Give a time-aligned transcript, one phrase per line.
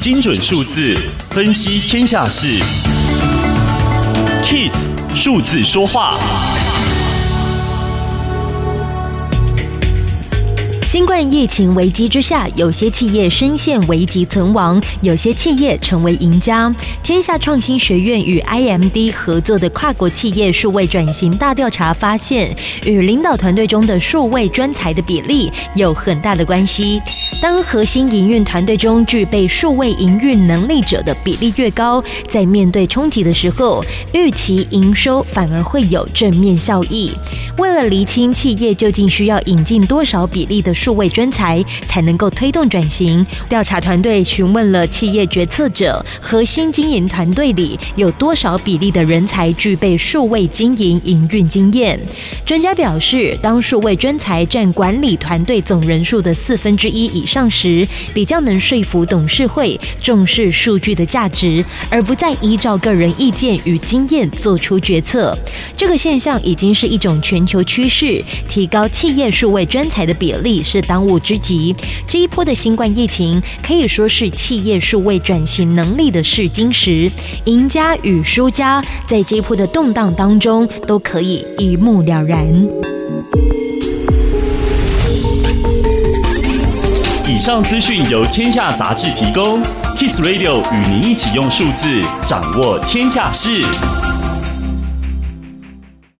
[0.00, 0.96] 精准数字
[1.30, 2.46] 分析天下事
[4.44, 4.72] ，KISS
[5.14, 6.18] 数字说话。
[10.92, 16.70] 新冠疫情危机之下，有些企业深陷危急存亡，有些企业成为赢家。
[17.02, 27.00] 天下创新学院与 IMD 合作的跨国企业数位转型大调查发现，与领导团队中的数位专才的比例有很大的关系。
[27.40, 37.10] 当核心营运团队中具备数位营运能力者的比例越高，在面对冲击的时候，预期营收反而会有正面效益。
[37.56, 51.96] 为了厘清企业究竟需要引进多少比例的数位专才才能够推动转型，调查团队询问了企业决策者核心经营团队里有多少比例的人才具备数位经营营运经验。
[52.44, 65.32] 专家表示，当数位专才占管理团队总人数的四分之一以上时，比较能说服董事会重视数据的价值，而不再依照个人意见与经验做出决策。
[65.76, 70.60] 这个现象已经是一种全球趋势，提高企业数位专才的比例。
[70.72, 71.76] 是当务之急。
[72.06, 77.10] 这一波的新冠疫情可以说是企业数位转型能力的试金石，
[77.44, 82.46] 赢家与输家在这一波的动荡当中都可以一目了然。
[87.28, 89.62] 以上资讯由天下杂志提供
[89.98, 93.62] ，Kiss Radio 与您一起用数字掌握天下事。